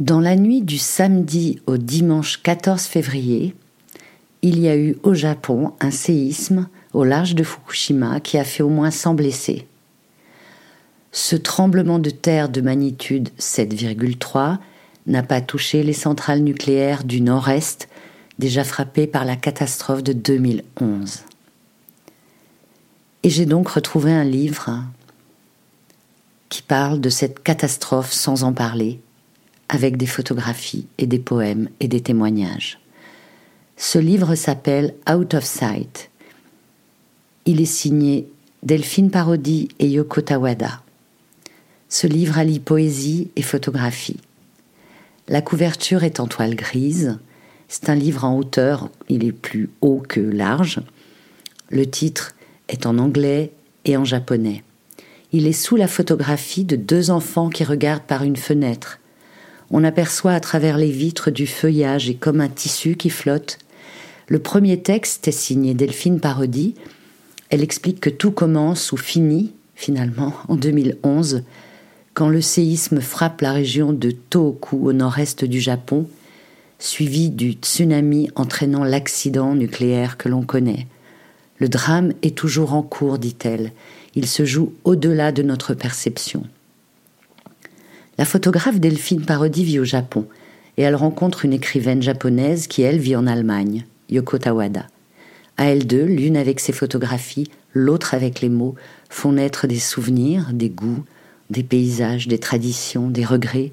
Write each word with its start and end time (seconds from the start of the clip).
Dans 0.00 0.18
la 0.18 0.34
nuit 0.34 0.60
du 0.60 0.76
samedi 0.76 1.60
au 1.66 1.76
dimanche 1.76 2.42
14 2.42 2.82
février, 2.82 3.54
il 4.42 4.58
y 4.58 4.68
a 4.68 4.76
eu 4.76 4.96
au 5.04 5.14
Japon 5.14 5.72
un 5.80 5.92
séisme 5.92 6.68
au 6.92 7.04
large 7.04 7.36
de 7.36 7.44
Fukushima 7.44 8.18
qui 8.18 8.36
a 8.36 8.42
fait 8.42 8.64
au 8.64 8.70
moins 8.70 8.90
100 8.90 9.14
blessés. 9.14 9.68
Ce 11.12 11.36
tremblement 11.36 12.00
de 12.00 12.10
terre 12.10 12.48
de 12.48 12.60
magnitude 12.60 13.28
7,3 13.38 14.58
n'a 15.06 15.22
pas 15.22 15.40
touché 15.40 15.84
les 15.84 15.92
centrales 15.92 16.42
nucléaires 16.42 17.04
du 17.04 17.20
nord-est 17.20 17.88
déjà 18.40 18.64
frappées 18.64 19.06
par 19.06 19.24
la 19.24 19.36
catastrophe 19.36 20.02
de 20.02 20.12
2011. 20.12 21.22
Et 23.22 23.30
j'ai 23.30 23.46
donc 23.46 23.68
retrouvé 23.68 24.10
un 24.10 24.24
livre 24.24 24.82
qui 26.48 26.62
parle 26.62 27.00
de 27.00 27.10
cette 27.10 27.44
catastrophe 27.44 28.12
sans 28.12 28.42
en 28.42 28.52
parler, 28.52 29.00
avec 29.68 29.96
des 29.96 30.06
photographies 30.06 30.86
et 30.98 31.06
des 31.06 31.18
poèmes 31.18 31.68
et 31.80 31.88
des 31.88 32.00
témoignages. 32.00 32.78
Ce 33.76 33.98
livre 33.98 34.34
s'appelle 34.34 34.94
Out 35.10 35.34
of 35.34 35.44
Sight. 35.44 36.10
Il 37.46 37.60
est 37.60 37.64
signé 37.64 38.28
Delphine 38.62 39.10
Parodi 39.10 39.68
et 39.78 39.88
Yoko 39.88 40.20
Tawada. 40.20 40.82
Ce 41.88 42.06
livre 42.06 42.38
allie 42.38 42.60
poésie 42.60 43.30
et 43.36 43.42
photographie. 43.42 44.20
La 45.28 45.42
couverture 45.42 46.04
est 46.04 46.20
en 46.20 46.26
toile 46.26 46.54
grise. 46.54 47.18
C'est 47.68 47.88
un 47.88 47.94
livre 47.94 48.24
en 48.24 48.36
hauteur, 48.36 48.90
il 49.08 49.24
est 49.24 49.32
plus 49.32 49.70
haut 49.80 50.02
que 50.06 50.20
large. 50.20 50.80
Le 51.70 51.86
titre 51.86 52.34
est 52.68 52.86
en 52.86 52.98
anglais 52.98 53.52
et 53.84 53.96
en 53.96 54.04
japonais. 54.04 54.62
Il 55.32 55.46
est 55.46 55.52
sous 55.52 55.76
la 55.76 55.88
photographie 55.88 56.64
de 56.64 56.76
deux 56.76 57.10
enfants 57.10 57.50
qui 57.50 57.64
regardent 57.64 58.04
par 58.04 58.22
une 58.22 58.36
fenêtre 58.36 59.00
on 59.70 59.84
aperçoit 59.84 60.32
à 60.32 60.40
travers 60.40 60.78
les 60.78 60.90
vitres 60.90 61.30
du 61.30 61.46
feuillage 61.46 62.08
et 62.08 62.14
comme 62.14 62.40
un 62.40 62.48
tissu 62.48 62.96
qui 62.96 63.10
flotte. 63.10 63.58
Le 64.28 64.38
premier 64.38 64.80
texte 64.80 65.28
est 65.28 65.32
signé 65.32 65.74
Delphine 65.74 66.20
Parodi. 66.20 66.74
Elle 67.50 67.62
explique 67.62 68.00
que 68.00 68.10
tout 68.10 68.30
commence 68.30 68.92
ou 68.92 68.96
finit, 68.96 69.52
finalement, 69.74 70.32
en 70.48 70.56
2011, 70.56 71.42
quand 72.14 72.28
le 72.28 72.40
séisme 72.40 73.00
frappe 73.00 73.40
la 73.40 73.52
région 73.52 73.92
de 73.92 74.10
Tohoku 74.10 74.88
au 74.88 74.92
nord-est 74.92 75.44
du 75.44 75.60
Japon, 75.60 76.06
suivi 76.78 77.30
du 77.30 77.52
tsunami 77.52 78.30
entraînant 78.36 78.84
l'accident 78.84 79.54
nucléaire 79.54 80.16
que 80.16 80.28
l'on 80.28 80.42
connaît. 80.42 80.86
Le 81.58 81.68
drame 81.68 82.12
est 82.22 82.36
toujours 82.36 82.74
en 82.74 82.82
cours, 82.82 83.18
dit-elle. 83.18 83.72
Il 84.14 84.26
se 84.26 84.44
joue 84.44 84.72
au-delà 84.84 85.32
de 85.32 85.42
notre 85.42 85.74
perception. 85.74 86.44
La 88.16 88.24
photographe 88.24 88.78
Delphine 88.78 89.24
Parodi 89.24 89.64
vit 89.64 89.80
au 89.80 89.84
Japon 89.84 90.26
et 90.76 90.82
elle 90.82 90.94
rencontre 90.94 91.44
une 91.44 91.52
écrivaine 91.52 92.02
japonaise 92.02 92.68
qui, 92.68 92.82
elle, 92.82 92.98
vit 92.98 93.16
en 93.16 93.26
Allemagne, 93.26 93.84
Yoko 94.08 94.38
Tawada. 94.38 94.86
À 95.56 95.64
elles 95.66 95.86
deux, 95.86 96.04
l'une 96.04 96.36
avec 96.36 96.60
ses 96.60 96.72
photographies, 96.72 97.50
l'autre 97.72 98.14
avec 98.14 98.40
les 98.40 98.48
mots, 98.48 98.76
font 99.08 99.32
naître 99.32 99.66
des 99.66 99.78
souvenirs, 99.78 100.50
des 100.52 100.68
goûts, 100.68 101.04
des 101.50 101.64
paysages, 101.64 102.28
des 102.28 102.38
traditions, 102.38 103.08
des 103.08 103.24
regrets, 103.24 103.72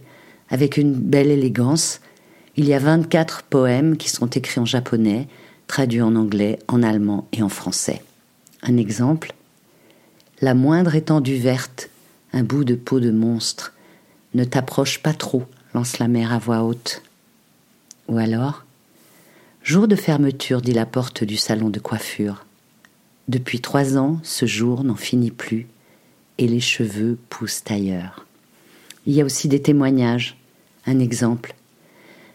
avec 0.49 0.77
une 0.77 0.93
belle 0.93 1.29
élégance. 1.29 2.01
Il 2.55 2.65
y 2.65 2.73
a 2.73 2.79
24 2.79 3.43
poèmes 3.43 3.95
qui 3.95 4.09
sont 4.09 4.27
écrits 4.27 4.59
en 4.59 4.65
japonais, 4.65 5.27
traduits 5.67 6.01
en 6.01 6.15
anglais, 6.15 6.59
en 6.67 6.81
allemand 6.81 7.27
et 7.31 7.43
en 7.43 7.49
français. 7.49 8.01
Un 8.63 8.77
exemple 8.77 9.33
La 10.41 10.53
moindre 10.55 10.95
étendue 10.95 11.37
verte, 11.37 11.89
un 12.33 12.43
bout 12.43 12.63
de 12.63 12.75
peau 12.75 12.99
de 12.99 13.11
monstre, 13.11 13.73
ne 14.33 14.43
t'approche 14.43 15.01
pas 15.01 15.13
trop, 15.13 15.43
lance 15.73 15.99
la 15.99 16.07
mère 16.07 16.33
à 16.33 16.39
voix 16.39 16.63
haute. 16.63 17.01
Ou 18.07 18.17
alors 18.17 18.65
Jour 19.63 19.87
de 19.87 19.95
fermeture, 19.95 20.61
dit 20.61 20.73
la 20.73 20.85
porte 20.85 21.23
du 21.23 21.37
salon 21.37 21.69
de 21.69 21.79
coiffure. 21.79 22.45
Depuis 23.27 23.59
trois 23.59 23.97
ans, 23.97 24.19
ce 24.23 24.45
jour 24.45 24.83
n'en 24.83 24.95
finit 24.95 25.31
plus, 25.31 25.67
et 26.37 26.47
les 26.47 26.59
cheveux 26.59 27.17
poussent 27.29 27.63
ailleurs. 27.69 28.25
Il 29.05 29.13
y 29.13 29.21
a 29.21 29.25
aussi 29.25 29.47
des 29.47 29.61
témoignages. 29.61 30.37
Un 30.87 30.99
exemple. 30.99 31.53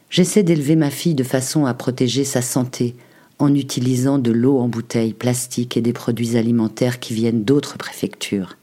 J'essaie 0.08 0.44
d'élever 0.44 0.76
ma 0.76 0.90
fille 0.90 1.16
de 1.16 1.24
façon 1.24 1.66
à 1.66 1.74
protéger 1.74 2.24
sa 2.24 2.42
santé 2.42 2.94
en 3.38 3.54
utilisant 3.54 4.18
de 4.18 4.30
l'eau 4.30 4.58
en 4.58 4.68
bouteille 4.68 5.12
plastique 5.12 5.76
et 5.76 5.80
des 5.80 5.92
produits 5.92 6.36
alimentaires 6.36 7.00
qui 7.00 7.12
viennent 7.12 7.44
d'autres 7.44 7.76
préfectures. 7.76 8.56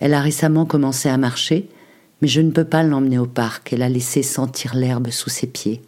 Elle 0.00 0.14
a 0.14 0.20
récemment 0.20 0.64
commencé 0.64 1.08
à 1.08 1.18
marcher, 1.18 1.68
mais 2.20 2.28
je 2.28 2.40
ne 2.40 2.50
peux 2.50 2.64
pas 2.64 2.82
l'emmener 2.82 3.18
au 3.18 3.26
parc, 3.26 3.72
elle 3.72 3.82
a 3.82 3.88
laissé 3.88 4.22
sentir 4.22 4.74
l'herbe 4.74 5.10
sous 5.10 5.30
ses 5.30 5.46
pieds. 5.46 5.82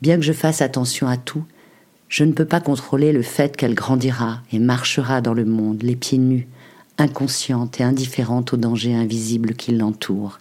Bien 0.00 0.16
que 0.16 0.22
je 0.22 0.32
fasse 0.32 0.62
attention 0.62 1.08
à 1.08 1.16
tout, 1.16 1.44
je 2.08 2.24
ne 2.24 2.32
peux 2.32 2.44
pas 2.44 2.60
contrôler 2.60 3.12
le 3.12 3.22
fait 3.22 3.56
qu'elle 3.56 3.74
grandira 3.74 4.42
et 4.52 4.58
marchera 4.58 5.20
dans 5.20 5.34
le 5.34 5.44
monde, 5.44 5.82
les 5.82 5.96
pieds 5.96 6.18
nus, 6.18 6.48
inconsciente 6.96 7.80
et 7.80 7.84
indifférente 7.84 8.52
aux 8.52 8.56
dangers 8.56 8.94
invisibles 8.94 9.54
qui 9.54 9.72
l'entourent. 9.72 10.38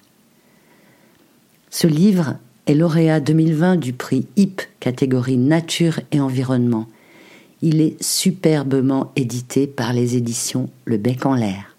Ce 1.69 1.88
livre 1.88 2.35
est 2.65 2.73
lauréat 2.73 3.19
2020 3.19 3.77
du 3.77 3.94
prix 3.94 4.27
HIP 4.35 4.61
catégorie 4.79 5.38
Nature 5.38 5.99
et 6.11 6.19
Environnement. 6.19 6.88
Il 7.61 7.81
est 7.81 8.01
superbement 8.01 9.11
édité 9.15 9.67
par 9.67 9.94
les 9.94 10.15
éditions 10.15 10.69
Le 10.85 10.97
Bec 10.97 11.25
en 11.25 11.33
l'air. 11.33 11.76